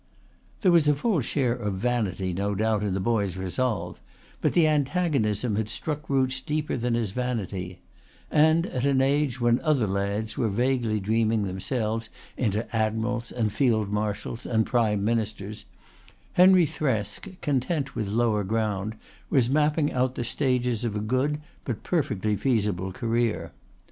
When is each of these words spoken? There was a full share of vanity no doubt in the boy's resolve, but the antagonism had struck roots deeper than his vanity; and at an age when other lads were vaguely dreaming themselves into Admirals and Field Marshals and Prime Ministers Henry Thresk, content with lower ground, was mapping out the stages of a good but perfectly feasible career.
There 0.61 0.71
was 0.71 0.87
a 0.87 0.95
full 0.95 1.21
share 1.21 1.53
of 1.53 1.75
vanity 1.75 2.33
no 2.33 2.55
doubt 2.55 2.81
in 2.81 2.95
the 2.95 2.99
boy's 2.99 3.37
resolve, 3.37 3.99
but 4.41 4.53
the 4.53 4.67
antagonism 4.67 5.55
had 5.57 5.69
struck 5.69 6.09
roots 6.09 6.41
deeper 6.41 6.75
than 6.75 6.95
his 6.95 7.11
vanity; 7.11 7.81
and 8.31 8.65
at 8.65 8.83
an 8.83 8.99
age 8.99 9.39
when 9.39 9.59
other 9.61 9.85
lads 9.85 10.39
were 10.39 10.49
vaguely 10.49 10.99
dreaming 10.99 11.43
themselves 11.43 12.09
into 12.35 12.67
Admirals 12.75 13.31
and 13.31 13.51
Field 13.53 13.89
Marshals 13.91 14.47
and 14.47 14.65
Prime 14.65 15.05
Ministers 15.05 15.65
Henry 16.33 16.65
Thresk, 16.65 17.39
content 17.41 17.93
with 17.95 18.07
lower 18.07 18.43
ground, 18.43 18.95
was 19.29 19.51
mapping 19.51 19.93
out 19.93 20.15
the 20.15 20.23
stages 20.23 20.83
of 20.83 20.95
a 20.95 20.99
good 20.99 21.39
but 21.63 21.83
perfectly 21.83 22.35
feasible 22.35 22.91
career. 22.91 23.51